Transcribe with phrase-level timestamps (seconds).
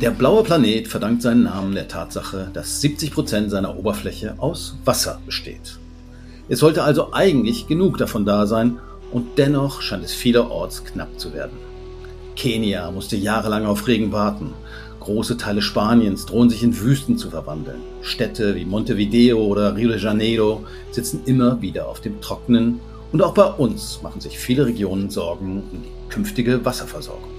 [0.00, 5.18] Der blaue Planet verdankt seinen Namen der Tatsache, dass 70 Prozent seiner Oberfläche aus Wasser
[5.24, 5.78] besteht.
[6.48, 8.78] Es sollte also eigentlich genug davon da sein
[9.12, 11.56] und dennoch scheint es vielerorts knapp zu werden.
[12.36, 14.52] Kenia musste jahrelang auf Regen warten.
[15.00, 17.80] Große Teile Spaniens drohen sich in Wüsten zu verwandeln.
[18.02, 23.32] Städte wie Montevideo oder Rio de Janeiro sitzen immer wieder auf dem Trockenen und auch
[23.32, 27.30] bei uns machen sich viele Regionen Sorgen um die künftige Wasserversorgung.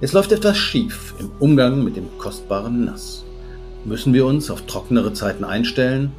[0.00, 3.24] Es läuft etwas schief im Umgang mit dem kostbaren Nass.
[3.84, 6.12] Müssen wir uns auf trockenere Zeiten einstellen?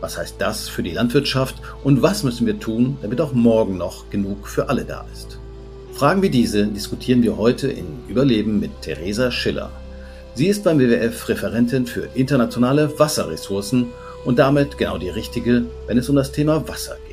[0.00, 4.10] Was heißt das für die Landwirtschaft und was müssen wir tun, damit auch morgen noch
[4.10, 5.38] genug für alle da ist?
[5.92, 9.70] Fragen wie diese diskutieren wir heute in Überleben mit Theresa Schiller.
[10.34, 13.86] Sie ist beim WWF Referentin für internationale Wasserressourcen
[14.26, 17.05] und damit genau die richtige, wenn es um das Thema Wasser geht.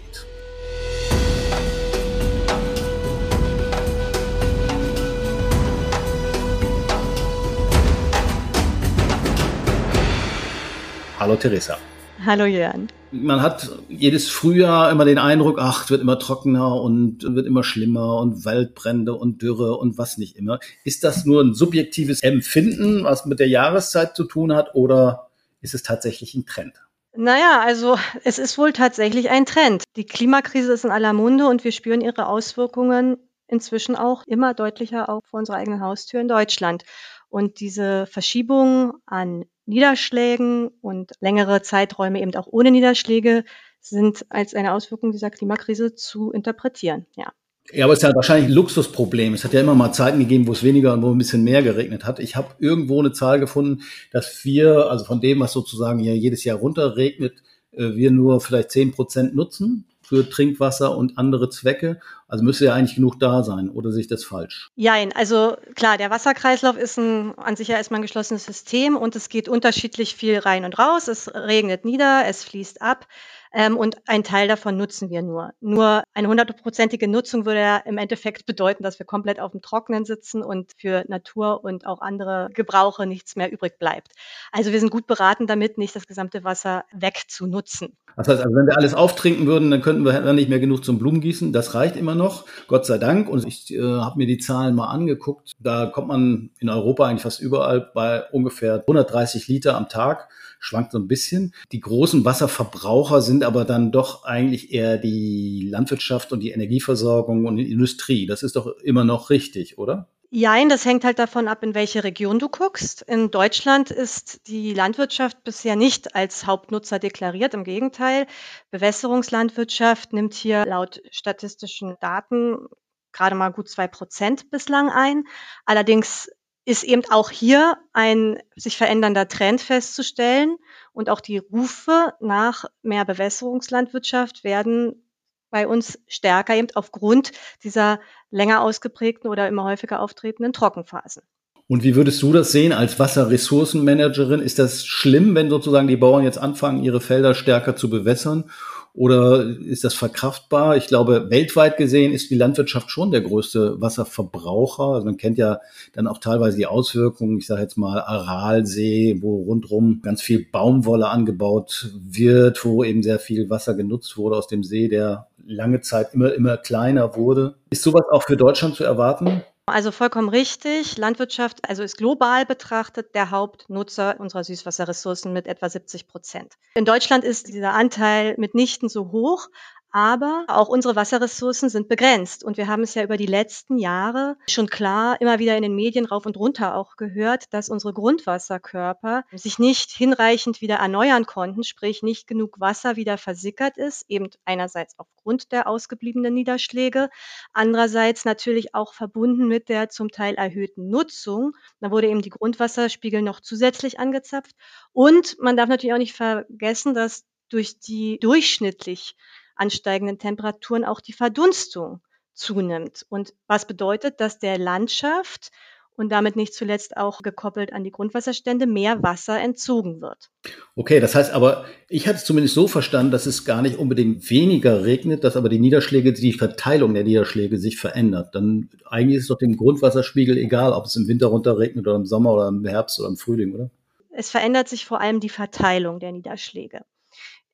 [11.33, 11.79] Hallo Theresa.
[12.23, 12.89] Hallo Jörn.
[13.11, 17.63] Man hat jedes Frühjahr immer den Eindruck, ach, es wird immer trockener und wird immer
[17.63, 20.59] schlimmer und Waldbrände und Dürre und was nicht immer.
[20.83, 25.73] Ist das nur ein subjektives Empfinden, was mit der Jahreszeit zu tun hat oder ist
[25.73, 26.75] es tatsächlich ein Trend?
[27.17, 29.85] Naja, also es ist wohl tatsächlich ein Trend.
[29.95, 35.09] Die Klimakrise ist in aller Munde und wir spüren ihre Auswirkungen inzwischen auch immer deutlicher
[35.09, 36.83] auch vor unserer eigenen Haustür in Deutschland.
[37.29, 43.43] Und diese Verschiebung an Niederschlägen und längere Zeiträume eben auch ohne Niederschläge
[43.79, 47.31] sind als eine Auswirkung dieser Klimakrise zu interpretieren, ja.
[47.71, 49.33] Ja, aber es ist ja wahrscheinlich ein Luxusproblem.
[49.33, 51.63] Es hat ja immer mal Zeiten gegeben, wo es weniger und wo ein bisschen mehr
[51.63, 52.19] geregnet hat.
[52.19, 56.43] Ich habe irgendwo eine Zahl gefunden, dass wir, also von dem, was sozusagen hier jedes
[56.43, 57.41] Jahr runterregnet,
[57.71, 61.99] äh, wir nur vielleicht zehn Prozent nutzen für Trinkwasser und andere Zwecke.
[62.27, 64.69] Also müsste ja eigentlich genug da sein, oder sehe ich das falsch?
[64.75, 69.15] Jein, also klar, der Wasserkreislauf ist ein, an sich ja erstmal ein geschlossenes System und
[69.15, 71.07] es geht unterschiedlich viel rein und raus.
[71.07, 73.07] Es regnet nieder, es fließt ab.
[73.53, 75.51] Ähm, und ein Teil davon nutzen wir nur.
[75.61, 80.05] Nur eine hundertprozentige Nutzung würde ja im Endeffekt bedeuten, dass wir komplett auf dem Trockenen
[80.05, 84.13] sitzen und für Natur und auch andere Gebrauche nichts mehr übrig bleibt.
[84.51, 87.95] Also wir sind gut beraten damit, nicht das gesamte Wasser wegzunutzen.
[88.15, 90.99] Das heißt, also wenn wir alles auftrinken würden, dann könnten wir nicht mehr genug zum
[90.99, 91.51] Blumengießen.
[91.51, 93.27] Das reicht immer noch, Gott sei Dank.
[93.27, 95.53] Und ich äh, habe mir die Zahlen mal angeguckt.
[95.59, 100.29] Da kommt man in Europa eigentlich fast überall bei ungefähr 130 Liter am Tag.
[100.63, 101.53] Schwankt so ein bisschen.
[101.73, 107.57] Die großen Wasserverbraucher sind aber dann doch eigentlich eher die Landwirtschaft und die Energieversorgung und
[107.57, 108.27] die Industrie.
[108.27, 110.07] Das ist doch immer noch richtig, oder?
[110.29, 113.01] Jein, das hängt halt davon ab, in welche Region du guckst.
[113.01, 117.53] In Deutschland ist die Landwirtschaft bisher nicht als Hauptnutzer deklariert.
[117.53, 118.25] Im Gegenteil,
[118.71, 122.69] Bewässerungslandwirtschaft nimmt hier laut statistischen Daten
[123.11, 125.25] gerade mal gut zwei Prozent bislang ein.
[125.65, 126.31] Allerdings
[126.65, 130.57] ist eben auch hier ein sich verändernder Trend festzustellen
[130.93, 135.03] und auch die Rufe nach mehr Bewässerungslandwirtschaft werden
[135.49, 137.31] bei uns stärker eben aufgrund
[137.63, 137.99] dieser
[138.31, 141.23] länger ausgeprägten oder immer häufiger auftretenden Trockenphasen.
[141.67, 144.41] Und wie würdest du das sehen als Wasserressourcenmanagerin?
[144.41, 148.49] Ist das schlimm, wenn sozusagen die Bauern jetzt anfangen, ihre Felder stärker zu bewässern?
[148.95, 150.77] Oder ist das verkraftbar?
[150.77, 154.83] Ich glaube, weltweit gesehen ist die Landwirtschaft schon der größte Wasserverbraucher.
[154.83, 155.61] Also man kennt ja
[155.93, 161.07] dann auch teilweise die Auswirkungen, ich sage jetzt mal Aralsee, wo rundrum ganz viel Baumwolle
[161.07, 166.13] angebaut wird, wo eben sehr viel Wasser genutzt wurde aus dem See, der lange Zeit
[166.13, 167.55] immer, immer kleiner wurde.
[167.71, 169.43] Ist sowas auch für Deutschland zu erwarten?
[169.65, 170.97] Also vollkommen richtig.
[170.97, 176.53] Landwirtschaft, also ist global betrachtet der Hauptnutzer unserer Süßwasserressourcen mit etwa 70 Prozent.
[176.75, 179.47] In Deutschland ist dieser Anteil mitnichten so hoch,
[179.93, 182.43] aber auch unsere Wasserressourcen sind begrenzt.
[182.43, 185.75] Und wir haben es ja über die letzten Jahre schon klar immer wieder in den
[185.75, 191.63] Medien rauf und runter auch gehört, dass unsere Grundwasserkörper sich nicht hinreichend wieder erneuern konnten,
[191.63, 197.09] sprich nicht genug Wasser wieder versickert ist, eben einerseits aufgrund der ausgebliebenen Niederschläge,
[197.53, 201.51] andererseits natürlich auch verbunden mit der zum Teil erhöhten Nutzung.
[201.81, 204.55] Da wurde eben die Grundwasserspiegel noch zusätzlich angezapft.
[204.91, 209.15] Und man darf natürlich auch nicht vergessen, dass durch die durchschnittlich
[209.55, 212.01] ansteigenden Temperaturen auch die Verdunstung
[212.33, 213.05] zunimmt.
[213.09, 215.51] Und was bedeutet, dass der Landschaft
[215.95, 220.31] und damit nicht zuletzt auch gekoppelt an die Grundwasserstände mehr Wasser entzogen wird.
[220.75, 224.29] Okay, das heißt aber, ich hatte es zumindest so verstanden, dass es gar nicht unbedingt
[224.29, 228.33] weniger regnet, dass aber die Niederschläge, die Verteilung der Niederschläge sich verändert.
[228.33, 232.05] Dann eigentlich ist es doch dem Grundwasserspiegel egal, ob es im Winter runterregnet oder im
[232.05, 233.69] Sommer oder im Herbst oder im Frühling, oder?
[234.15, 236.81] Es verändert sich vor allem die Verteilung der Niederschläge.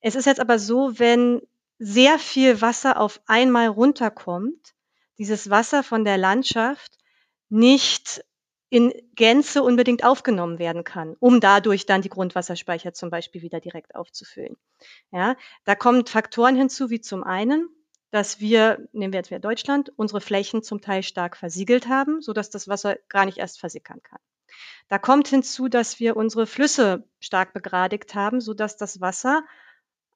[0.02, 1.42] Es ist jetzt aber so, wenn
[1.80, 4.76] sehr viel Wasser auf einmal runterkommt,
[5.18, 6.98] dieses Wasser von der Landschaft
[7.50, 8.24] nicht
[8.70, 13.96] in Gänze unbedingt aufgenommen werden kann, um dadurch dann die Grundwasserspeicher zum Beispiel wieder direkt
[13.96, 14.58] aufzufüllen.
[15.12, 17.68] Ja, da kommen Faktoren hinzu, wie zum einen,
[18.12, 22.34] dass wir, nehmen wir jetzt wieder Deutschland, unsere Flächen zum Teil stark versiegelt haben, so
[22.34, 24.20] dass das Wasser gar nicht erst versickern kann.
[24.88, 29.44] Da kommt hinzu, dass wir unsere Flüsse stark begradigt haben, so dass das Wasser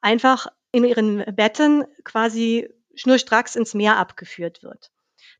[0.01, 4.91] einfach in ihren Betten quasi schnurstracks ins Meer abgeführt wird.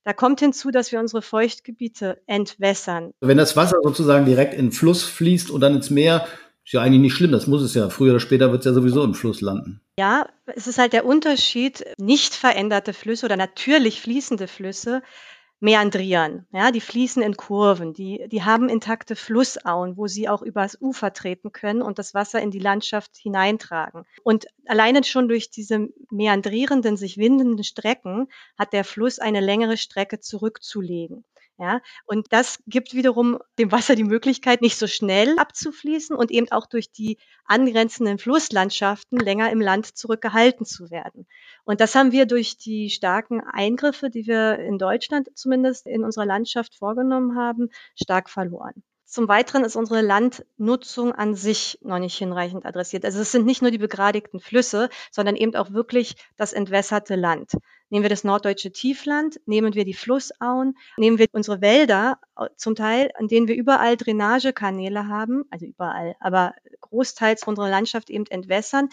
[0.06, 3.12] Da kommt hinzu, dass wir unsere Feuchtgebiete entwässern.
[3.20, 6.28] Wenn das Wasser sozusagen direkt in den Fluss fließt und dann ins Meer,
[6.66, 7.90] ist ja eigentlich nicht schlimm, das muss es ja.
[7.90, 9.82] Früher oder später wird es ja sowieso im Fluss landen.
[9.98, 15.02] Ja, es ist halt der Unterschied, nicht veränderte Flüsse oder natürlich fließende Flüsse
[15.64, 16.46] meandrieren.
[16.52, 21.14] Ja, die fließen in Kurven, die, die haben intakte Flussauen, wo sie auch übers Ufer
[21.14, 24.04] treten können und das Wasser in die Landschaft hineintragen.
[24.24, 28.28] Und alleine schon durch diese meandrierenden, sich windenden Strecken
[28.58, 31.24] hat der Fluss eine längere Strecke zurückzulegen.
[31.60, 36.52] Ja, und das gibt wiederum dem Wasser die Möglichkeit, nicht so schnell abzufließen und eben
[36.52, 41.28] auch durch die angrenzenden Flusslandschaften länger im Land zurückgehalten zu werden.
[41.64, 46.26] Und das haben wir durch die starken Eingriffe, die wir in Deutschland zumindest in unserer
[46.26, 48.84] Landschaft vorgenommen haben, stark verloren.
[49.14, 53.06] Zum Weiteren ist unsere Landnutzung an sich noch nicht hinreichend adressiert.
[53.06, 57.52] Also es sind nicht nur die begradigten Flüsse, sondern eben auch wirklich das entwässerte Land.
[57.90, 62.18] Nehmen wir das norddeutsche Tiefland, nehmen wir die Flussauen, nehmen wir unsere Wälder
[62.56, 68.26] zum Teil, an denen wir überall Drainagekanäle haben, also überall, aber großteils unserer Landschaft eben
[68.26, 68.90] entwässern.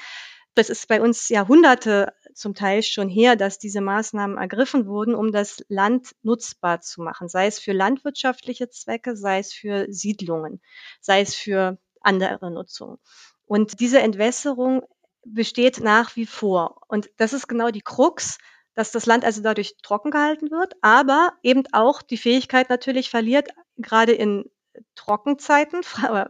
[0.55, 5.31] Das ist bei uns Jahrhunderte zum Teil schon her, dass diese Maßnahmen ergriffen wurden, um
[5.31, 10.61] das Land nutzbar zu machen, sei es für landwirtschaftliche Zwecke, sei es für Siedlungen,
[11.01, 12.99] sei es für andere Nutzungen.
[13.45, 14.83] Und diese Entwässerung
[15.25, 16.81] besteht nach wie vor.
[16.89, 18.39] Und das ist genau die Krux,
[18.75, 23.49] dass das Land also dadurch trocken gehalten wird, aber eben auch die Fähigkeit natürlich verliert,
[23.77, 24.51] gerade in
[24.95, 25.81] Trockenzeiten,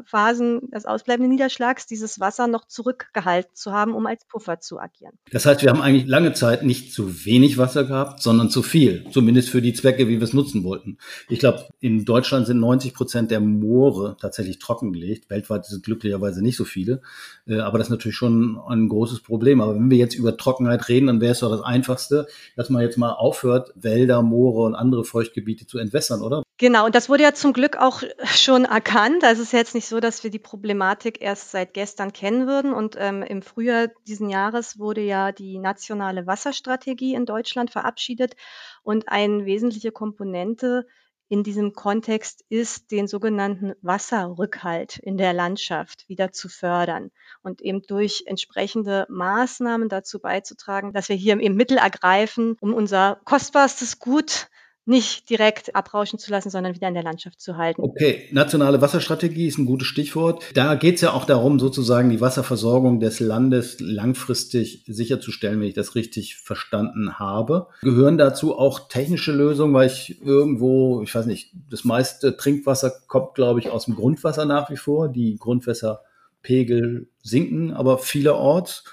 [0.05, 5.13] Phasen des ausbleibenden Niederschlags, dieses Wasser noch zurückgehalten zu haben, um als Puffer zu agieren.
[5.33, 9.07] Das heißt, wir haben eigentlich lange Zeit nicht zu wenig Wasser gehabt, sondern zu viel,
[9.11, 10.99] zumindest für die Zwecke, wie wir es nutzen wollten.
[11.29, 15.31] Ich glaube, in Deutschland sind 90 Prozent der Moore tatsächlich trockengelegt.
[15.31, 17.03] Weltweit sind glücklicherweise nicht so viele,
[17.47, 19.61] äh, aber das ist natürlich schon ein großes Problem.
[19.61, 22.27] Aber wenn wir jetzt über Trockenheit reden, dann wäre es doch das Einfachste,
[22.57, 26.43] dass man jetzt mal aufhört, Wälder, Moore und andere Feuchtgebiete zu entwässern, oder?
[26.61, 29.25] Genau, und das wurde ja zum Glück auch schon erkannt.
[29.25, 32.75] Also es ist jetzt nicht so, dass wir die Problematik erst seit gestern kennen würden.
[32.75, 38.35] Und ähm, im Frühjahr diesen Jahres wurde ja die nationale Wasserstrategie in Deutschland verabschiedet.
[38.83, 40.87] Und eine wesentliche Komponente
[41.29, 47.11] in diesem Kontext ist, den sogenannten Wasserrückhalt in der Landschaft wieder zu fördern
[47.43, 53.19] und eben durch entsprechende Maßnahmen dazu beizutragen, dass wir hier eben Mittel ergreifen, um unser
[53.25, 54.51] kostbarstes Gut
[54.87, 57.83] nicht direkt abrauschen zu lassen, sondern wieder in der Landschaft zu halten.
[57.83, 60.43] Okay, nationale Wasserstrategie ist ein gutes Stichwort.
[60.55, 65.75] Da geht es ja auch darum, sozusagen die Wasserversorgung des Landes langfristig sicherzustellen, wenn ich
[65.75, 67.69] das richtig verstanden habe.
[67.83, 73.35] Gehören dazu auch technische Lösungen, weil ich irgendwo, ich weiß nicht, das meiste Trinkwasser kommt,
[73.35, 75.09] glaube ich, aus dem Grundwasser nach wie vor.
[75.09, 78.85] Die Grundwasserpegel sinken aber vielerorts.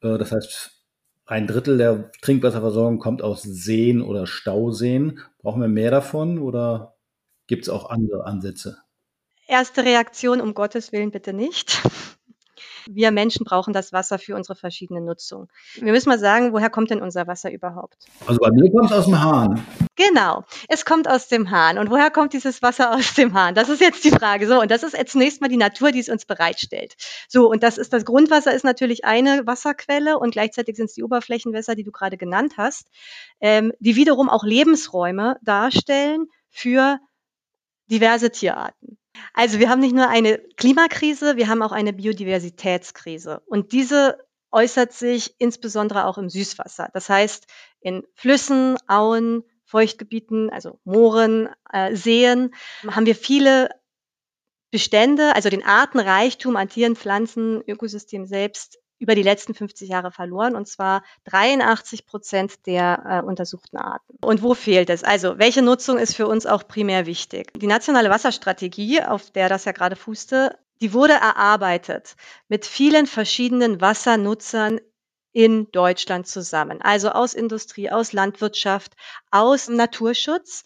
[0.00, 0.70] Äh, das heißt,
[1.26, 5.20] ein Drittel der Trinkwasserversorgung kommt aus Seen oder Stauseen.
[5.44, 6.96] Brauchen wir mehr davon oder
[7.46, 8.78] gibt es auch andere Ansätze?
[9.46, 11.82] Erste Reaktion, um Gottes Willen bitte nicht.
[12.90, 15.48] Wir Menschen brauchen das Wasser für unsere verschiedenen Nutzungen.
[15.76, 17.96] Wir müssen mal sagen, woher kommt denn unser Wasser überhaupt?
[18.26, 19.64] Also bei mir kommt es aus dem Hahn.
[19.96, 21.78] Genau, es kommt aus dem Hahn.
[21.78, 23.54] Und woher kommt dieses Wasser aus dem Hahn?
[23.54, 24.46] Das ist jetzt die Frage.
[24.46, 26.94] So, und das ist jetzt zunächst mal die Natur, die es uns bereitstellt.
[27.28, 31.04] So, und das ist das Grundwasser ist natürlich eine Wasserquelle und gleichzeitig sind es die
[31.04, 32.88] Oberflächenwässer, die du gerade genannt hast,
[33.40, 36.98] ähm, die wiederum auch Lebensräume darstellen für
[37.86, 38.98] diverse Tierarten.
[39.32, 43.40] Also wir haben nicht nur eine Klimakrise, wir haben auch eine Biodiversitätskrise.
[43.46, 44.18] Und diese
[44.50, 46.88] äußert sich insbesondere auch im Süßwasser.
[46.94, 47.46] Das heißt,
[47.80, 52.54] in Flüssen, Auen, Feuchtgebieten, also Mooren, äh, Seen,
[52.88, 53.70] haben wir viele
[54.70, 60.56] Bestände, also den Artenreichtum an Tieren, Pflanzen, Ökosystem selbst über die letzten 50 Jahre verloren,
[60.56, 64.16] und zwar 83 Prozent der äh, untersuchten Arten.
[64.22, 65.04] Und wo fehlt es?
[65.04, 67.52] Also, welche Nutzung ist für uns auch primär wichtig?
[67.54, 72.16] Die nationale Wasserstrategie, auf der das ja gerade fußte, die wurde erarbeitet
[72.48, 74.80] mit vielen verschiedenen Wassernutzern
[75.32, 76.80] in Deutschland zusammen.
[76.80, 78.94] Also aus Industrie, aus Landwirtschaft,
[79.30, 80.64] aus Naturschutz,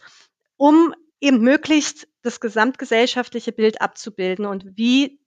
[0.56, 5.18] um eben möglichst das gesamtgesellschaftliche Bild abzubilden und wie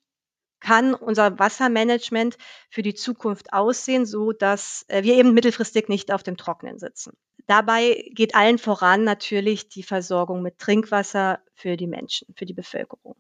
[0.62, 2.38] kann unser Wassermanagement
[2.70, 7.14] für die Zukunft aussehen, so dass äh, wir eben mittelfristig nicht auf dem Trockenen sitzen.
[7.48, 13.16] Dabei geht allen voran natürlich die Versorgung mit Trinkwasser für die Menschen, für die Bevölkerung.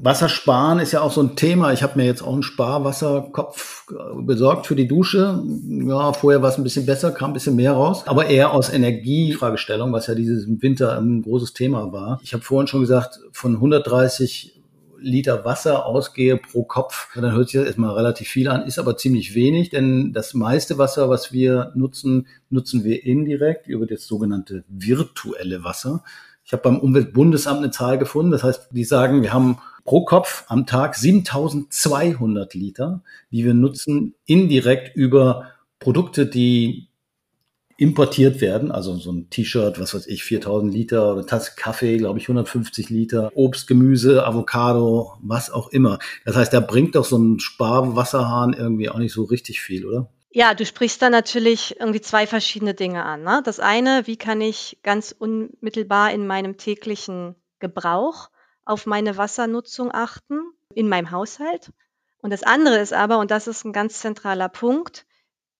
[0.00, 1.72] Wassersparen ist ja auch so ein Thema.
[1.72, 3.86] Ich habe mir jetzt auch einen Sparwasserkopf
[4.22, 5.40] besorgt für die Dusche.
[5.86, 8.72] Ja, vorher war es ein bisschen besser, kam ein bisschen mehr raus, aber eher aus
[8.72, 12.18] Energiefragestellung, was ja dieses Winter ein großes Thema war.
[12.24, 14.63] Ich habe vorhin schon gesagt, von 130
[15.04, 18.96] Liter Wasser ausgehe pro Kopf, dann hört sich das erstmal relativ viel an, ist aber
[18.96, 24.64] ziemlich wenig, denn das meiste Wasser, was wir nutzen, nutzen wir indirekt über das sogenannte
[24.68, 26.02] virtuelle Wasser.
[26.44, 30.44] Ich habe beim Umweltbundesamt eine Zahl gefunden, das heißt, die sagen, wir haben pro Kopf
[30.48, 36.88] am Tag 7200 Liter, die wir nutzen indirekt über Produkte, die
[37.76, 42.18] importiert werden, also so ein T-Shirt, was weiß ich, 4000 Liter, eine Tasse Kaffee, glaube
[42.18, 45.98] ich, 150 Liter, Obst, Gemüse, Avocado, was auch immer.
[46.24, 50.08] Das heißt, da bringt doch so ein Sparwasserhahn irgendwie auch nicht so richtig viel, oder?
[50.30, 53.22] Ja, du sprichst da natürlich irgendwie zwei verschiedene Dinge an.
[53.22, 53.40] Ne?
[53.44, 58.30] Das eine, wie kann ich ganz unmittelbar in meinem täglichen Gebrauch
[58.64, 60.40] auf meine Wassernutzung achten
[60.74, 61.72] in meinem Haushalt.
[62.20, 65.06] Und das andere ist aber, und das ist ein ganz zentraler Punkt,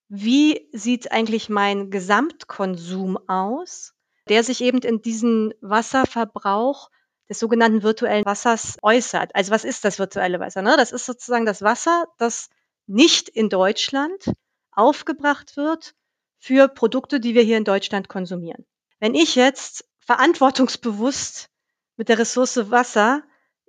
[0.08, 3.94] wie sieht eigentlich mein Gesamtkonsum aus,
[4.28, 6.90] der sich eben in diesen Wasserverbrauch
[7.28, 9.34] des sogenannten virtuellen Wassers äußert.
[9.34, 10.62] Also was ist das virtuelle Wasser?
[10.62, 10.76] Ne?
[10.76, 12.50] Das ist sozusagen das Wasser, das
[12.87, 14.32] nicht in Deutschland
[14.73, 15.94] aufgebracht wird
[16.38, 18.66] für Produkte, die wir hier in Deutschland konsumieren.
[19.00, 21.49] Wenn ich jetzt verantwortungsbewusst
[21.96, 23.23] mit der Ressource Wasser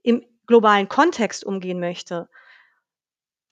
[0.04, 2.30] im globalen Kontext umgehen möchte,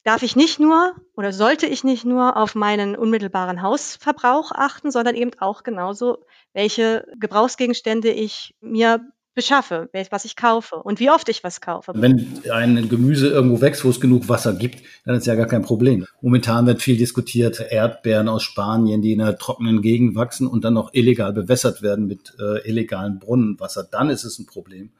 [0.04, 5.16] darf ich nicht nur oder sollte ich nicht nur auf meinen unmittelbaren Hausverbrauch achten, sondern
[5.16, 6.20] eben auch genauso,
[6.54, 9.02] welche Gebrauchsgegenstände ich mir
[9.36, 11.92] beschaffe, was ich kaufe und wie oft ich was kaufe.
[11.96, 15.64] Wenn ein Gemüse irgendwo wächst, wo es genug Wasser gibt, dann ist ja gar kein
[15.64, 16.06] Problem.
[16.22, 20.76] Momentan wird viel diskutiert, Erdbeeren aus Spanien, die in einer trockenen Gegend wachsen und dann
[20.76, 23.88] noch illegal bewässert werden mit äh, illegalen Brunnenwasser.
[23.90, 24.92] Dann ist es ein Problem.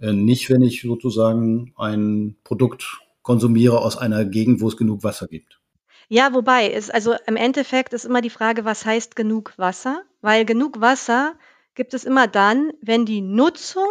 [0.00, 5.28] Äh, nicht, wenn ich sozusagen ein Produkt konsumiere aus einer Gegend, wo es genug Wasser
[5.28, 5.60] gibt.
[6.08, 10.02] Ja, wobei, ist, also im Endeffekt ist immer die Frage, was heißt genug Wasser?
[10.22, 11.34] Weil genug Wasser
[11.74, 13.86] gibt es immer dann, wenn die Nutzung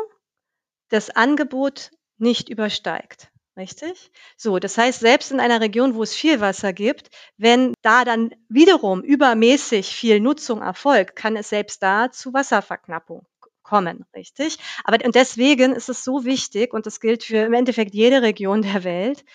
[0.89, 3.29] das Angebot nicht übersteigt.
[3.55, 4.11] Richtig?
[4.37, 8.31] So, das heißt, selbst in einer Region, wo es viel Wasser gibt, wenn da dann
[8.49, 13.27] wiederum übermäßig viel Nutzung erfolgt, kann es selbst da zu Wasserverknappung
[13.67, 14.57] kommen, richtig?
[14.85, 18.61] Aber und deswegen ist es so wichtig und das gilt für im Endeffekt jede Region
[18.61, 19.25] der Welt,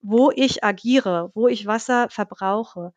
[0.00, 2.92] wo ich agiere, wo ich Wasser verbrauche.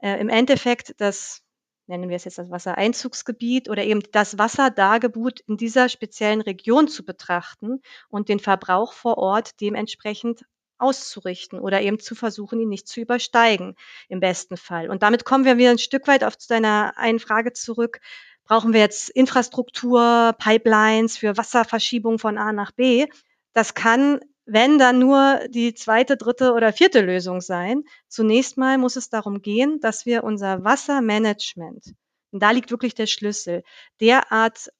[0.00, 1.42] Äh, Im Endeffekt das
[1.86, 7.04] nennen wir es jetzt das Wassereinzugsgebiet oder eben das Wasserdargebot in dieser speziellen Region zu
[7.04, 10.46] betrachten und den Verbrauch vor Ort dementsprechend
[10.78, 13.76] auszurichten oder eben zu versuchen, ihn nicht zu übersteigen
[14.08, 14.90] im besten Fall.
[14.90, 18.00] Und damit kommen wir wieder ein Stück weit auf deiner einen Frage zurück.
[18.44, 23.06] Brauchen wir jetzt Infrastruktur, Pipelines für Wasserverschiebung von A nach B?
[23.52, 27.84] Das kann wenn dann nur die zweite, dritte oder vierte Lösung sein.
[28.08, 31.94] Zunächst mal muss es darum gehen, dass wir unser Wassermanagement,
[32.30, 33.62] und da liegt wirklich der Schlüssel,
[34.00, 34.70] derart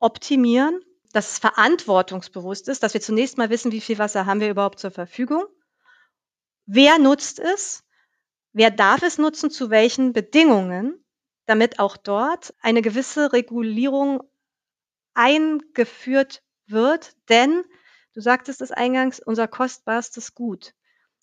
[0.00, 0.80] optimieren,
[1.12, 4.78] dass es verantwortungsbewusst ist, dass wir zunächst mal wissen, wie viel Wasser haben wir überhaupt
[4.78, 5.44] zur Verfügung,
[6.66, 7.84] wer nutzt es,
[8.52, 11.04] wer darf es nutzen, zu welchen Bedingungen,
[11.48, 14.22] damit auch dort eine gewisse Regulierung
[15.14, 17.64] eingeführt wird, denn
[18.14, 20.74] Du sagtest es eingangs, unser kostbarstes Gut.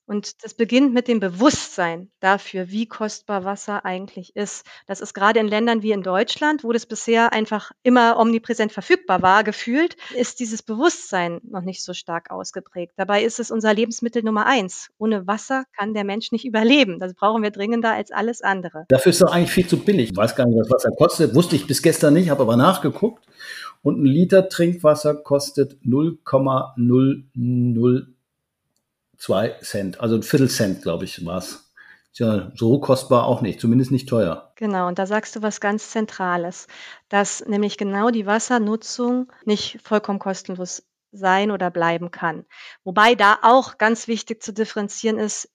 [0.08, 4.66] Und das beginnt mit dem Bewusstsein dafür, wie kostbar Wasser eigentlich ist.
[4.86, 9.22] Das ist gerade in Ländern wie in Deutschland, wo das bisher einfach immer omnipräsent verfügbar
[9.22, 12.94] war, gefühlt, ist dieses Bewusstsein noch nicht so stark ausgeprägt.
[12.98, 14.90] Dabei ist es unser Lebensmittel Nummer eins.
[15.00, 17.00] Ohne Wasser kann der Mensch nicht überleben.
[17.00, 18.86] Das brauchen wir dringender als alles andere.
[18.90, 20.12] Dafür ist es eigentlich viel zu billig.
[20.12, 21.34] Ich weiß gar nicht, was Wasser kostet.
[21.34, 23.26] Wusste ich bis gestern nicht, habe aber nachgeguckt.
[23.82, 25.78] Und ein Liter Trinkwasser kostet
[29.18, 30.00] 0,002 Cent.
[30.00, 31.62] Also ein Viertel Cent, glaube ich, war es.
[32.14, 34.54] Ja, so kostbar auch nicht, zumindest nicht teuer.
[34.56, 36.68] Genau, und da sagst du was ganz Zentrales,
[37.10, 42.46] dass nämlich genau die Wassernutzung nicht vollkommen kostenlos sein oder bleiben kann.
[42.86, 45.50] Wobei da auch ganz wichtig zu differenzieren ist,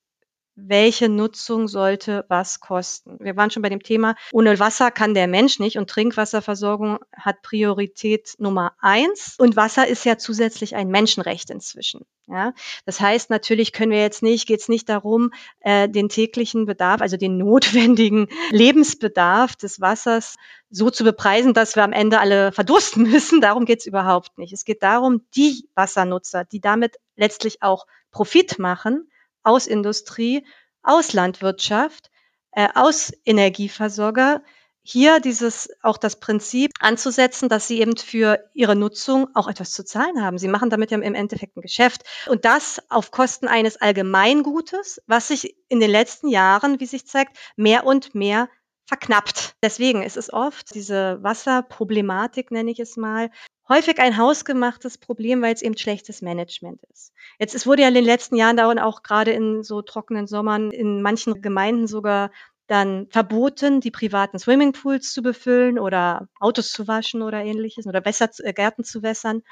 [0.66, 3.16] welche Nutzung sollte was kosten.
[3.20, 7.42] Wir waren schon bei dem Thema, ohne Wasser kann der Mensch nicht und Trinkwasserversorgung hat
[7.42, 9.36] Priorität Nummer eins.
[9.38, 12.04] Und Wasser ist ja zusätzlich ein Menschenrecht inzwischen.
[12.26, 12.52] Ja,
[12.86, 17.00] das heißt, natürlich können wir jetzt nicht, geht es nicht darum, äh, den täglichen Bedarf,
[17.00, 20.36] also den notwendigen Lebensbedarf des Wassers
[20.70, 23.40] so zu bepreisen, dass wir am Ende alle verdursten müssen.
[23.40, 24.52] Darum geht es überhaupt nicht.
[24.52, 29.09] Es geht darum, die Wassernutzer, die damit letztlich auch Profit machen,
[29.42, 30.46] aus Industrie,
[30.82, 32.10] aus Landwirtschaft,
[32.52, 34.42] äh, aus Energieversorger,
[34.82, 39.84] hier dieses auch das Prinzip anzusetzen, dass sie eben für ihre Nutzung auch etwas zu
[39.84, 40.38] zahlen haben.
[40.38, 45.28] Sie machen damit ja im Endeffekt ein Geschäft und das auf Kosten eines Allgemeingutes, was
[45.28, 48.48] sich in den letzten Jahren, wie sich zeigt, mehr und mehr
[48.86, 49.54] verknappt.
[49.62, 53.30] Deswegen ist es oft diese Wasserproblematik, nenne ich es mal,
[53.70, 57.12] häufig ein hausgemachtes Problem, weil es eben schlechtes Management ist.
[57.38, 60.26] Jetzt es wurde ja in den letzten Jahren da und auch gerade in so trockenen
[60.26, 62.30] Sommern in manchen Gemeinden sogar
[62.66, 68.28] dann verboten, die privaten Swimmingpools zu befüllen oder Autos zu waschen oder ähnliches oder Wässer,
[68.38, 69.42] äh, Gärten zu wässern.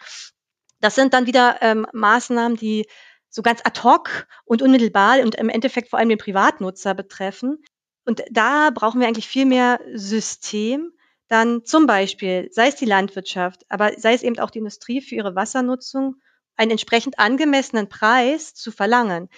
[0.80, 2.86] Das sind dann wieder ähm, Maßnahmen, die
[3.28, 7.58] so ganz ad hoc und unmittelbar und im Endeffekt vor allem den Privatnutzer betreffen.
[8.04, 10.92] Und da brauchen wir eigentlich viel mehr System,
[11.28, 15.14] dann zum Beispiel, sei es die Landwirtschaft, aber sei es eben auch die Industrie für
[15.14, 16.16] ihre Wassernutzung,
[16.56, 19.28] einen entsprechend angemessenen Preis zu verlangen.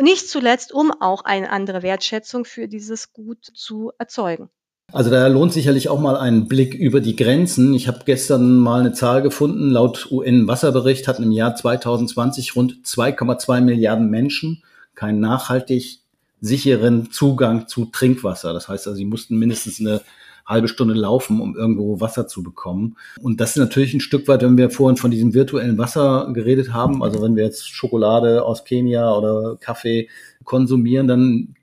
[0.00, 4.50] Nicht zuletzt, um auch eine andere Wertschätzung für dieses Gut zu erzeugen.
[4.92, 7.74] Also da lohnt sicherlich auch mal ein Blick über die Grenzen.
[7.74, 9.70] Ich habe gestern mal eine Zahl gefunden.
[9.70, 14.62] Laut UN-Wasserbericht hatten im Jahr 2020 rund 2,2 Milliarden Menschen
[14.94, 16.00] keinen nachhaltig
[16.40, 18.52] sicheren Zugang zu Trinkwasser.
[18.52, 20.02] Das heißt also, sie mussten mindestens eine
[20.46, 22.96] halbe Stunde laufen, um irgendwo Wasser zu bekommen.
[23.20, 26.72] Und das ist natürlich ein Stück weit, wenn wir vorhin von diesem virtuellen Wasser geredet
[26.72, 30.08] haben, also wenn wir jetzt Schokolade aus Kenia oder Kaffee
[30.44, 31.56] konsumieren, dann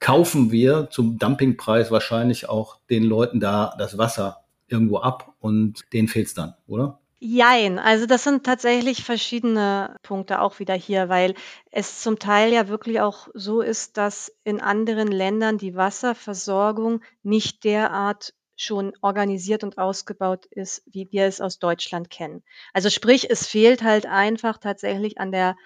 [0.00, 6.08] kaufen wir zum Dumpingpreis wahrscheinlich auch den Leuten da das Wasser irgendwo ab und denen
[6.08, 6.98] fehlt's dann, oder?
[7.28, 11.34] Jein, also das sind tatsächlich verschiedene Punkte auch wieder hier, weil
[11.72, 17.64] es zum Teil ja wirklich auch so ist, dass in anderen Ländern die Wasserversorgung nicht
[17.64, 22.44] derart schon organisiert und ausgebaut ist, wie wir es aus Deutschland kennen.
[22.72, 25.56] Also sprich, es fehlt halt einfach tatsächlich an der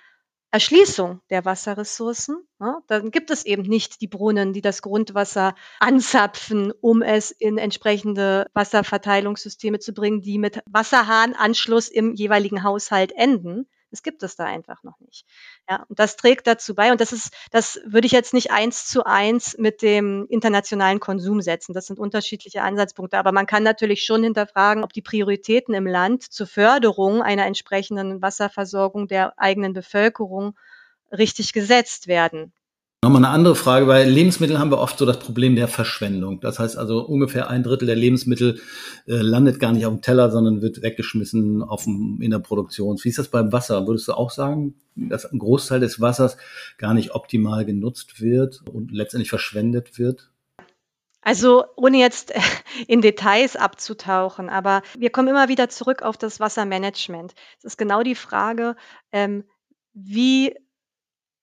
[0.52, 6.72] Erschließung der Wasserressourcen, ja, dann gibt es eben nicht die Brunnen, die das Grundwasser anzapfen,
[6.80, 13.68] um es in entsprechende Wasserverteilungssysteme zu bringen, die mit Wasserhahnanschluss im jeweiligen Haushalt enden.
[13.90, 15.26] Das gibt es da einfach noch nicht.
[15.68, 16.92] Ja, und das trägt dazu bei.
[16.92, 21.40] Und das ist, das würde ich jetzt nicht eins zu eins mit dem internationalen Konsum
[21.40, 21.72] setzen.
[21.72, 23.18] Das sind unterschiedliche Ansatzpunkte.
[23.18, 28.22] Aber man kann natürlich schon hinterfragen, ob die Prioritäten im Land zur Förderung einer entsprechenden
[28.22, 30.56] Wasserversorgung der eigenen Bevölkerung
[31.10, 32.52] richtig gesetzt werden.
[33.02, 36.38] Nochmal eine andere Frage, bei Lebensmitteln haben wir oft so das Problem der Verschwendung.
[36.40, 38.60] Das heißt also ungefähr ein Drittel der Lebensmittel
[39.06, 42.98] äh, landet gar nicht auf dem Teller, sondern wird weggeschmissen auf dem, in der Produktion.
[43.02, 43.86] Wie ist das beim Wasser?
[43.86, 46.36] Würdest du auch sagen, dass ein Großteil des Wassers
[46.76, 50.30] gar nicht optimal genutzt wird und letztendlich verschwendet wird?
[51.22, 52.34] Also ohne jetzt
[52.86, 57.32] in Details abzutauchen, aber wir kommen immer wieder zurück auf das Wassermanagement.
[57.56, 58.76] Es ist genau die Frage,
[59.10, 59.44] ähm,
[59.94, 60.54] wie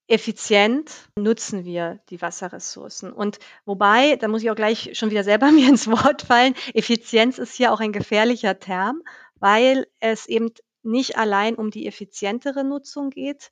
[0.08, 3.12] effizient nutzen wir die Wasserressourcen.
[3.12, 7.38] Und wobei, da muss ich auch gleich schon wieder selber mir ins Wort fallen, Effizienz
[7.38, 9.02] ist hier auch ein gefährlicher Term,
[9.38, 10.50] weil es eben
[10.82, 13.50] nicht allein um die effizientere Nutzung geht.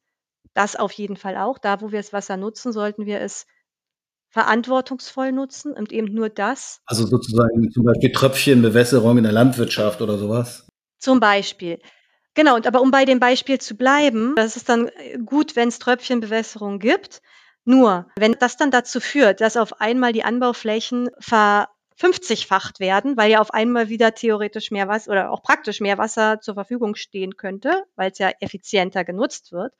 [0.54, 1.58] Das auf jeden Fall auch.
[1.58, 3.46] Da, wo wir das Wasser nutzen, sollten wir es
[4.30, 6.80] verantwortungsvoll nutzen und eben nur das.
[6.86, 10.66] Also sozusagen zum Beispiel Tröpfchenbewässerung in der Landwirtschaft oder sowas.
[10.98, 11.78] Zum Beispiel.
[12.36, 14.90] Genau, und aber um bei dem Beispiel zu bleiben, das ist dann
[15.24, 17.22] gut, wenn es Tröpfchenbewässerung gibt.
[17.64, 21.68] Nur, wenn das dann dazu führt, dass auf einmal die Anbauflächen ver
[21.98, 26.38] 50-facht werden, weil ja auf einmal wieder theoretisch mehr Wasser oder auch praktisch mehr Wasser
[26.42, 29.72] zur Verfügung stehen könnte, weil es ja effizienter genutzt wird.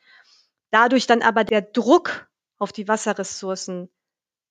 [0.70, 3.90] Dadurch dann aber der Druck auf die Wasserressourcen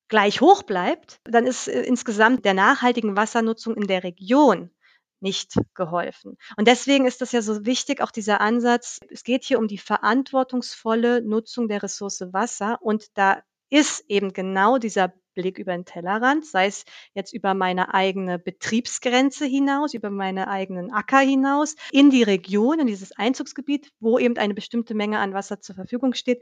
[0.09, 4.69] gleich hoch bleibt, dann ist äh, insgesamt der nachhaltigen Wassernutzung in der Region
[5.19, 6.37] nicht geholfen.
[6.57, 9.77] Und deswegen ist das ja so wichtig, auch dieser Ansatz, es geht hier um die
[9.77, 16.45] verantwortungsvolle Nutzung der Ressource Wasser und da ist eben genau dieser Blick über den Tellerrand,
[16.45, 22.23] sei es jetzt über meine eigene Betriebsgrenze hinaus, über meine eigenen Acker hinaus, in die
[22.23, 26.41] Region, in dieses Einzugsgebiet, wo eben eine bestimmte Menge an Wasser zur Verfügung steht,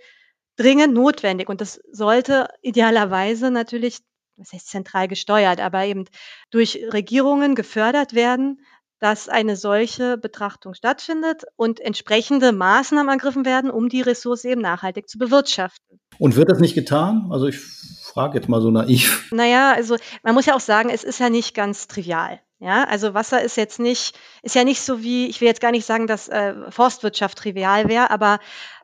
[0.55, 1.49] dringend notwendig.
[1.49, 3.99] Und das sollte idealerweise natürlich
[4.37, 6.05] was heißt zentral gesteuert, aber eben
[6.51, 8.59] durch Regierungen gefördert werden,
[8.99, 15.09] dass eine solche Betrachtung stattfindet und entsprechende Maßnahmen ergriffen werden, um die Ressource eben nachhaltig
[15.09, 15.99] zu bewirtschaften.
[16.19, 17.27] Und wird das nicht getan?
[17.29, 19.29] Also ich frage jetzt mal so naiv.
[19.31, 22.39] Naja, also man muss ja auch sagen, es ist ja nicht ganz trivial.
[22.59, 25.71] Ja, also Wasser ist jetzt nicht, ist ja nicht so wie, ich will jetzt gar
[25.71, 28.39] nicht sagen, dass äh, Forstwirtschaft trivial wäre, aber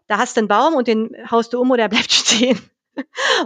[0.08, 2.60] da hast du einen Baum und den haust du um oder er bleibt stehen.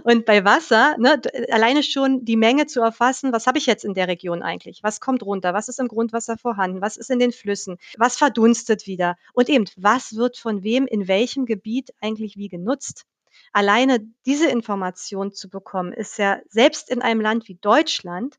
[0.04, 3.94] Und bei Wasser, ne, alleine schon die Menge zu erfassen, was habe ich jetzt in
[3.94, 4.82] der Region eigentlich?
[4.84, 5.54] Was kommt runter?
[5.54, 6.82] Was ist im Grundwasser vorhanden?
[6.82, 7.78] Was ist in den Flüssen?
[7.98, 9.16] Was verdunstet wieder?
[9.34, 13.06] Und eben, was wird von wem in welchem Gebiet eigentlich wie genutzt?
[13.52, 18.38] Alleine diese Information zu bekommen, ist ja selbst in einem Land wie Deutschland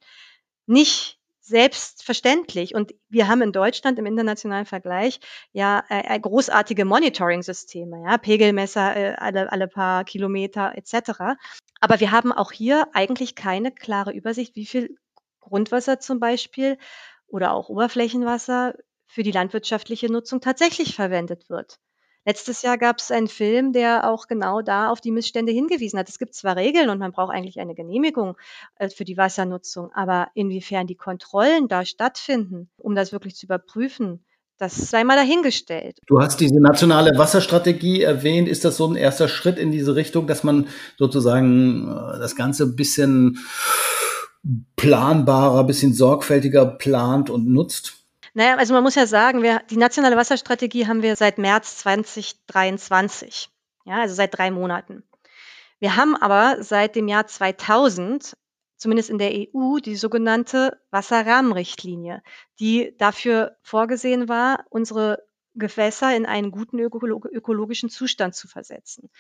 [0.67, 2.75] nicht selbstverständlich.
[2.75, 5.21] Und wir haben in Deutschland im internationalen Vergleich
[5.53, 11.37] ja äh, großartige Monitoring-Systeme, ja, Pegelmesser äh, alle, alle paar Kilometer etc.
[11.81, 14.97] Aber wir haben auch hier eigentlich keine klare Übersicht, wie viel
[15.41, 16.79] Grundwasser zum Beispiel
[17.27, 18.75] oder auch Oberflächenwasser
[19.07, 21.79] für die landwirtschaftliche Nutzung tatsächlich verwendet wird.
[22.27, 26.09] Letztes Jahr gab es einen Film, der auch genau da auf die Missstände hingewiesen hat.
[26.09, 28.37] Es gibt zwar Regeln und man braucht eigentlich eine Genehmigung
[28.77, 34.25] äh, für die Wassernutzung, aber inwiefern die Kontrollen da stattfinden, um das wirklich zu überprüfen,
[34.59, 35.99] das sei mal dahingestellt.
[36.07, 38.49] Du hast diese nationale Wasserstrategie erwähnt.
[38.49, 42.65] Ist das so ein erster Schritt in diese Richtung, dass man sozusagen äh, das Ganze
[42.65, 43.39] ein bisschen
[44.77, 48.04] planbarer, ein bisschen sorgfältiger plant und nutzt?
[48.37, 53.49] Naja, also man muss ja sagen, wir, die nationale Wasserstrategie haben wir seit März 2023.
[53.85, 55.05] Ja, also seit drei Monaten.
[55.79, 58.37] Wir haben aber seit dem Jahr 2000,
[58.77, 62.23] zumindest in der EU, die sogenannte Wasserrahmenrichtlinie,
[62.59, 65.23] die dafür vorgesehen war, unsere
[65.55, 69.11] Gewässer in einen guten ökologischen Zustand zu versetzen.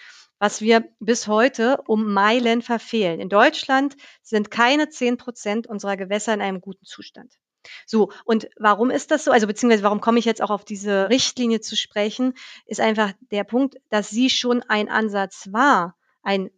[0.40, 3.20] Was wir bis heute um Meilen verfehlen.
[3.20, 7.38] In Deutschland sind keine zehn Prozent unserer Gewässer in einem guten Zustand.
[7.86, 9.30] So, und warum ist das so?
[9.30, 12.34] Also beziehungsweise warum komme ich jetzt auch auf diese Richtlinie zu sprechen,
[12.66, 16.50] ist einfach der Punkt, dass sie schon ein Ansatz war, ein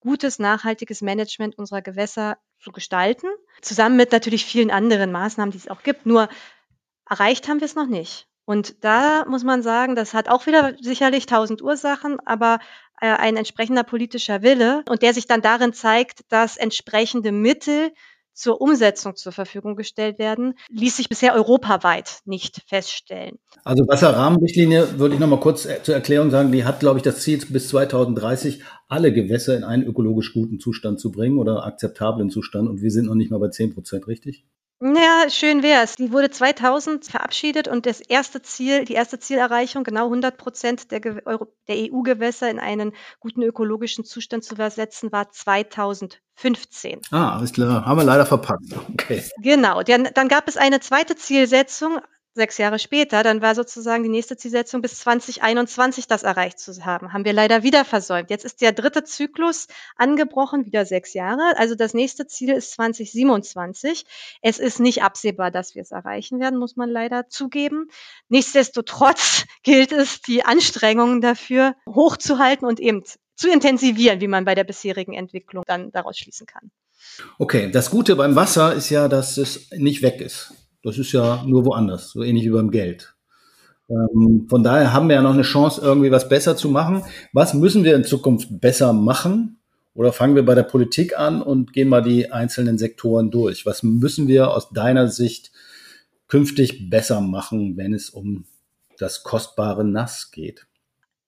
[0.00, 3.28] gutes, nachhaltiges Management unserer Gewässer zu gestalten,
[3.62, 6.06] zusammen mit natürlich vielen anderen Maßnahmen, die es auch gibt.
[6.06, 6.28] Nur
[7.08, 8.26] erreicht haben wir es noch nicht.
[8.44, 12.58] Und da muss man sagen, das hat auch wieder sicherlich tausend Ursachen, aber
[13.00, 17.92] äh, ein entsprechender politischer Wille und der sich dann darin zeigt, dass entsprechende Mittel
[18.40, 23.38] zur Umsetzung zur Verfügung gestellt werden, ließ sich bisher europaweit nicht feststellen.
[23.64, 27.20] Also Wasserrahmenrichtlinie würde ich noch mal kurz zur Erklärung sagen, die hat, glaube ich, das
[27.20, 32.68] Ziel, bis 2030 alle Gewässer in einen ökologisch guten Zustand zu bringen oder akzeptablen Zustand.
[32.68, 34.46] Und wir sind noch nicht mal bei 10 Prozent, richtig?
[34.82, 35.96] Ja, schön wär's.
[35.96, 41.00] Die wurde 2000 verabschiedet und das erste Ziel, die erste Zielerreichung, genau 100 Prozent der,
[41.00, 41.22] der
[41.68, 47.02] EU-Gewässer in einen guten ökologischen Zustand zu versetzen, war 2015.
[47.10, 47.84] Ah, alles klar.
[47.84, 48.64] Haben wir leider verpackt.
[48.94, 49.22] Okay.
[49.42, 49.82] Genau.
[49.82, 52.00] Dann, dann gab es eine zweite Zielsetzung,
[52.34, 57.12] sechs Jahre später, dann war sozusagen die nächste Zielsetzung bis 2021 das erreicht zu haben.
[57.12, 58.30] Haben wir leider wieder versäumt.
[58.30, 59.66] Jetzt ist der dritte Zyklus
[59.96, 61.56] angebrochen, wieder sechs Jahre.
[61.56, 64.04] Also das nächste Ziel ist 2027.
[64.42, 67.88] Es ist nicht absehbar, dass wir es erreichen werden, muss man leider zugeben.
[68.28, 73.02] Nichtsdestotrotz gilt es, die Anstrengungen dafür hochzuhalten und eben
[73.34, 76.70] zu intensivieren, wie man bei der bisherigen Entwicklung dann daraus schließen kann.
[77.38, 80.52] Okay, das Gute beim Wasser ist ja, dass es nicht weg ist.
[80.82, 83.14] Das ist ja nur woanders, so ähnlich wie beim Geld.
[83.90, 87.02] Ähm, von daher haben wir ja noch eine Chance, irgendwie was besser zu machen.
[87.32, 89.58] Was müssen wir in Zukunft besser machen?
[89.94, 93.66] Oder fangen wir bei der Politik an und gehen mal die einzelnen Sektoren durch?
[93.66, 95.50] Was müssen wir aus deiner Sicht
[96.28, 98.46] künftig besser machen, wenn es um
[98.98, 100.66] das kostbare Nass geht?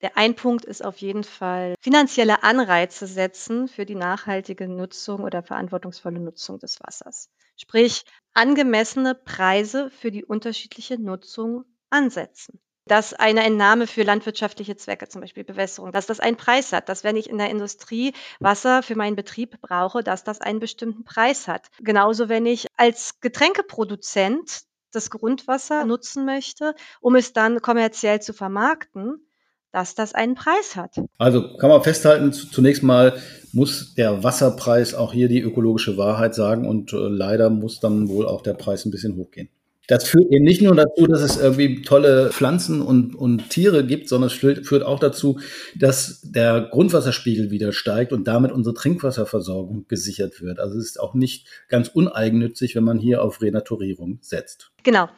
[0.00, 5.42] Der ein Punkt ist auf jeden Fall finanzielle Anreize setzen für die nachhaltige Nutzung oder
[5.42, 7.30] verantwortungsvolle Nutzung des Wassers.
[7.56, 12.60] Sprich, angemessene Preise für die unterschiedliche Nutzung ansetzen.
[12.86, 17.04] Dass eine Entnahme für landwirtschaftliche Zwecke, zum Beispiel Bewässerung, dass das einen Preis hat, dass
[17.04, 21.46] wenn ich in der Industrie Wasser für meinen Betrieb brauche, dass das einen bestimmten Preis
[21.46, 21.68] hat.
[21.78, 29.26] Genauso, wenn ich als Getränkeproduzent das Grundwasser nutzen möchte, um es dann kommerziell zu vermarkten,
[29.70, 30.96] dass das einen Preis hat.
[31.18, 33.20] Also kann man festhalten, zunächst mal
[33.52, 38.26] muss der Wasserpreis auch hier die ökologische Wahrheit sagen und äh, leider muss dann wohl
[38.26, 39.48] auch der Preis ein bisschen hochgehen.
[39.88, 44.08] Das führt eben nicht nur dazu, dass es irgendwie tolle Pflanzen und, und Tiere gibt,
[44.08, 45.40] sondern es führt auch dazu,
[45.74, 50.60] dass der Grundwasserspiegel wieder steigt und damit unsere Trinkwasserversorgung gesichert wird.
[50.60, 54.70] Also es ist auch nicht ganz uneigennützig, wenn man hier auf Renaturierung setzt.
[54.84, 55.08] Genau.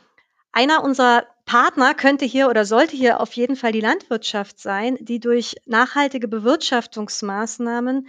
[0.57, 5.19] Einer unserer Partner könnte hier oder sollte hier auf jeden Fall die Landwirtschaft sein, die
[5.19, 8.07] durch nachhaltige Bewirtschaftungsmaßnahmen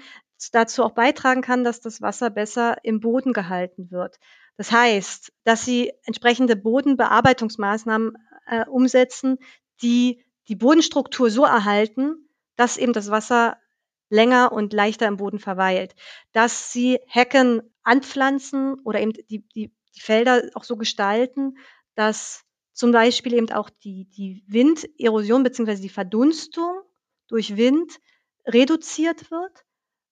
[0.51, 4.19] dazu auch beitragen kann, dass das Wasser besser im Boden gehalten wird.
[4.57, 8.13] Das heißt, dass sie entsprechende Bodenbearbeitungsmaßnahmen
[8.45, 9.39] äh, umsetzen,
[9.81, 13.57] die die Bodenstruktur so erhalten, dass eben das Wasser
[14.11, 15.95] länger und leichter im Boden verweilt,
[16.31, 21.57] dass sie Hecken anpflanzen oder eben die, die, die Felder auch so gestalten,
[21.95, 25.75] dass zum Beispiel eben auch die, die Winderosion bzw.
[25.75, 26.81] die Verdunstung
[27.27, 27.99] durch Wind
[28.45, 29.65] reduziert wird,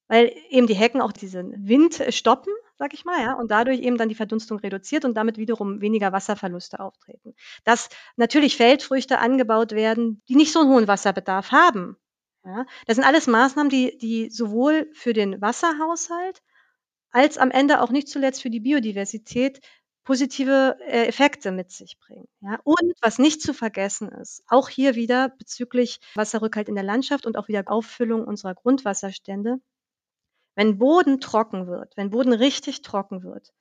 [0.07, 3.97] weil eben die Hecken auch diesen Wind stoppen, sag ich mal, ja, und dadurch eben
[3.97, 7.35] dann die Verdunstung reduziert und damit wiederum weniger Wasserverluste auftreten.
[7.63, 11.97] Dass natürlich Feldfrüchte angebaut werden, die nicht so einen hohen Wasserbedarf haben.
[12.45, 12.65] Ja.
[12.87, 16.41] Das sind alles Maßnahmen, die, die sowohl für den Wasserhaushalt
[17.11, 19.61] als am Ende auch nicht zuletzt für die Biodiversität
[20.03, 22.27] positive äh, Effekte mit sich bringen.
[22.41, 22.59] Ja.
[22.63, 27.37] Und was nicht zu vergessen ist, auch hier wieder bezüglich Wasserrückhalt in der Landschaft und
[27.37, 29.59] auch wieder Auffüllung unserer Grundwasserstände,
[30.55, 33.53] wenn Boden trocken wird, wenn Boden richtig trocken wird,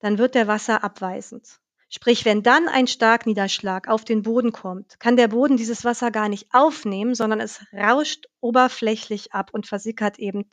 [0.00, 1.60] dann wird der Wasser abweisend.
[1.92, 6.28] Sprich, wenn dann ein Starkniederschlag auf den Boden kommt, kann der Boden dieses Wasser gar
[6.28, 10.48] nicht aufnehmen, sondern es rauscht oberflächlich ab und versickert eben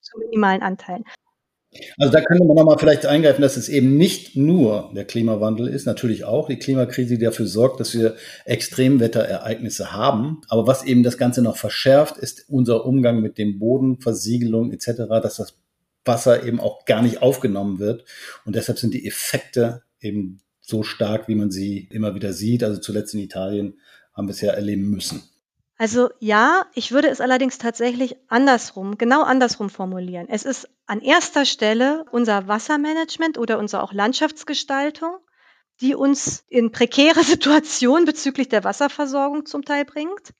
[0.00, 1.04] zu minimalen Anteilen.
[1.98, 5.86] Also da könnte man nochmal vielleicht eingreifen, dass es eben nicht nur der Klimawandel ist,
[5.86, 10.42] natürlich auch die Klimakrise, die dafür sorgt, dass wir Extremwetterereignisse haben.
[10.48, 15.04] Aber was eben das Ganze noch verschärft, ist unser Umgang mit dem Boden, Versiegelung etc.,
[15.22, 15.54] dass das
[16.04, 18.04] Wasser eben auch gar nicht aufgenommen wird.
[18.44, 22.64] Und deshalb sind die Effekte eben so stark, wie man sie immer wieder sieht.
[22.64, 23.78] Also zuletzt in Italien
[24.12, 25.22] haben wir es ja erleben müssen.
[25.78, 30.28] Also ja, ich würde es allerdings tatsächlich andersrum, genau andersrum formulieren.
[30.28, 35.16] Es ist an erster Stelle unser Wassermanagement oder unsere auch Landschaftsgestaltung,
[35.80, 40.34] die uns in prekäre Situationen bezüglich der Wasserversorgung zum Teil bringt.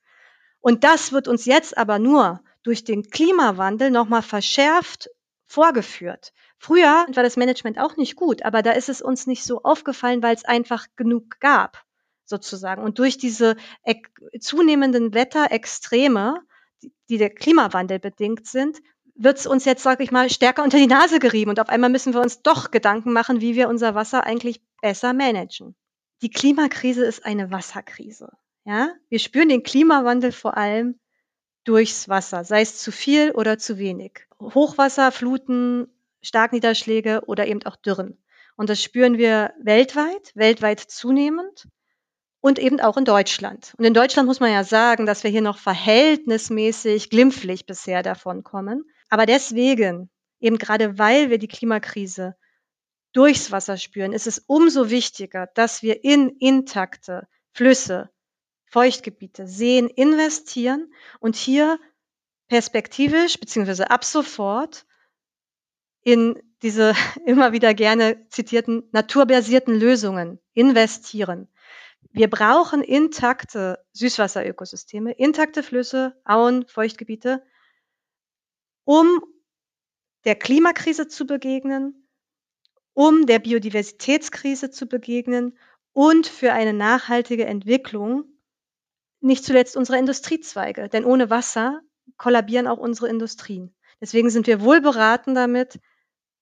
[0.61, 5.11] Und das wird uns jetzt aber nur durch den Klimawandel nochmal verschärft
[5.47, 6.33] vorgeführt.
[6.59, 10.23] Früher war das Management auch nicht gut, aber da ist es uns nicht so aufgefallen,
[10.23, 11.85] weil es einfach genug gab
[12.33, 12.83] sozusagen.
[12.83, 13.57] Und durch diese
[14.41, 16.41] zunehmenden Wetterextreme,
[17.09, 18.79] die der Klimawandel bedingt sind,
[19.15, 21.51] wird es uns jetzt, sage ich mal, stärker unter die Nase gerieben.
[21.51, 25.13] Und auf einmal müssen wir uns doch Gedanken machen, wie wir unser Wasser eigentlich besser
[25.13, 25.77] managen.
[26.23, 28.33] Die Klimakrise ist eine Wasserkrise.
[28.65, 30.99] Ja, wir spüren den Klimawandel vor allem
[31.65, 34.27] durchs Wasser, sei es zu viel oder zu wenig.
[34.41, 35.89] Hochwasser, Fluten,
[36.23, 38.19] Starkniederschläge oder eben auch Dürren.
[38.57, 41.67] Und das spüren wir weltweit, weltweit zunehmend
[42.43, 43.73] und eben auch in Deutschland.
[43.79, 48.43] Und in Deutschland muss man ja sagen, dass wir hier noch verhältnismäßig glimpflich bisher davon
[48.43, 48.85] kommen.
[49.09, 52.35] Aber deswegen, eben gerade weil wir die Klimakrise
[53.13, 58.11] durchs Wasser spüren, ist es umso wichtiger, dass wir in intakte Flüsse,
[58.67, 61.79] Feuchtgebiete, Seen investieren und hier
[62.49, 64.85] perspektivisch beziehungsweise ab sofort
[66.03, 71.49] in diese immer wieder gerne zitierten naturbasierten Lösungen investieren.
[72.13, 77.43] Wir brauchen intakte Süßwasserökosysteme, intakte Flüsse, Auen, Feuchtgebiete,
[78.85, 79.23] um
[80.25, 82.07] der Klimakrise zu begegnen,
[82.93, 85.59] um der Biodiversitätskrise zu begegnen
[85.95, 88.25] und für eine nachhaltige Entwicklung,
[89.21, 90.91] nicht zuletzt unserer Industriezweige.
[90.91, 91.81] Denn ohne Wasser
[92.19, 93.75] kollabieren auch unsere Industrien.
[94.01, 95.81] Deswegen sind wir wohl beraten damit,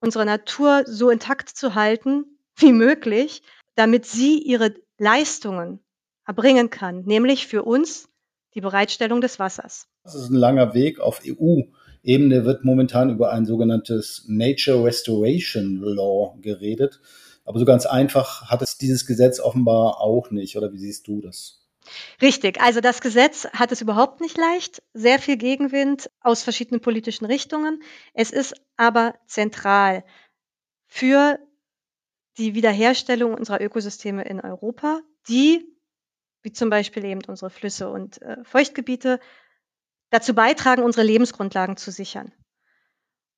[0.00, 3.42] unsere Natur so intakt zu halten wie möglich,
[3.76, 5.81] damit sie ihre Leistungen
[6.27, 8.09] erbringen kann, nämlich für uns
[8.55, 9.89] die Bereitstellung des Wassers.
[10.05, 11.01] Das ist ein langer Weg.
[11.01, 17.01] Auf EU-Ebene wird momentan über ein sogenanntes Nature Restoration Law geredet.
[17.45, 20.57] Aber so ganz einfach hat es dieses Gesetz offenbar auch nicht.
[20.57, 21.67] Oder wie siehst du das?
[22.21, 22.61] Richtig.
[22.61, 24.83] Also das Gesetz hat es überhaupt nicht leicht.
[24.93, 27.83] Sehr viel Gegenwind aus verschiedenen politischen Richtungen.
[28.13, 30.05] Es ist aber zentral
[30.87, 31.39] für
[32.38, 35.66] die Wiederherstellung unserer Ökosysteme in Europa, die,
[36.43, 39.21] wie zum Beispiel eben unsere Flüsse und äh, Feuchtgebiete,
[40.11, 42.33] dazu beitragen, unsere Lebensgrundlagen zu sichern.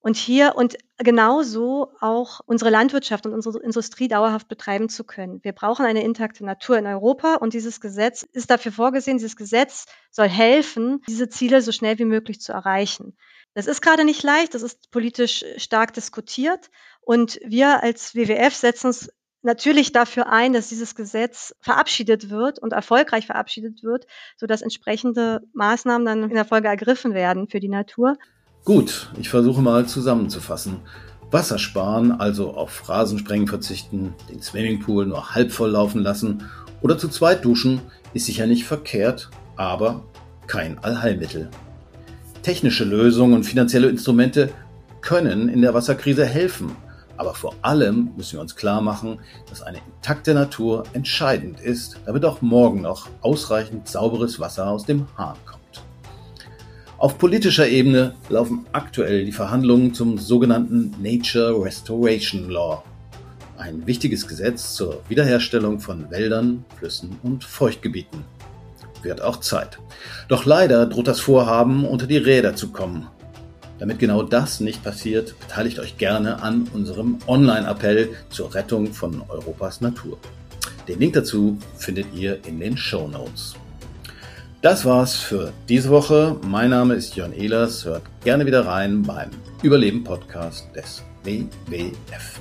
[0.05, 5.41] Und hier und genauso auch unsere Landwirtschaft und unsere Industrie dauerhaft betreiben zu können.
[5.43, 9.85] Wir brauchen eine intakte Natur in Europa und dieses Gesetz ist dafür vorgesehen, dieses Gesetz
[10.11, 13.15] soll helfen, diese Ziele so schnell wie möglich zu erreichen.
[13.53, 16.69] Das ist gerade nicht leicht, das ist politisch stark diskutiert
[17.05, 19.09] und wir als WWF setzen uns
[19.43, 26.05] natürlich dafür ein, dass dieses Gesetz verabschiedet wird und erfolgreich verabschiedet wird, sodass entsprechende Maßnahmen
[26.05, 28.17] dann in der Folge ergriffen werden für die Natur.
[28.63, 30.79] Gut, ich versuche mal zusammenzufassen.
[31.29, 36.49] Wasser sparen, also auf Rasensprengen verzichten, den Swimmingpool nur halb voll laufen lassen
[36.81, 37.81] oder zu zweit duschen,
[38.13, 40.05] ist sicher nicht verkehrt, aber
[40.47, 41.49] kein Allheilmittel.
[42.43, 44.49] Technische Lösungen und finanzielle Instrumente
[45.01, 46.75] können in der Wasserkrise helfen,
[47.23, 52.25] aber vor allem müssen wir uns klar machen, dass eine intakte Natur entscheidend ist, damit
[52.25, 55.83] auch morgen noch ausreichend sauberes Wasser aus dem Hahn kommt.
[56.97, 62.83] Auf politischer Ebene laufen aktuell die Verhandlungen zum sogenannten Nature Restoration Law,
[63.57, 68.25] ein wichtiges Gesetz zur Wiederherstellung von Wäldern, Flüssen und Feuchtgebieten.
[69.01, 69.79] Wird auch Zeit.
[70.27, 73.07] Doch leider droht das Vorhaben unter die Räder zu kommen.
[73.83, 79.81] Damit genau das nicht passiert, beteiligt euch gerne an unserem Online-Appell zur Rettung von Europas
[79.81, 80.17] Natur.
[80.87, 83.55] Den Link dazu findet ihr in den Show Notes.
[84.61, 86.37] Das war's für diese Woche.
[86.47, 87.83] Mein Name ist Jörn Ehlers.
[87.83, 89.31] Hört gerne wieder rein beim
[89.63, 92.39] Überleben Podcast des WWF.